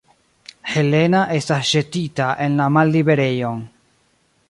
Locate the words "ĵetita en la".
1.73-2.71